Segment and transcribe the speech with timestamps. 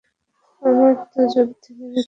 [0.61, 1.99] আমরা তো যুদ্ধে নেমেছি।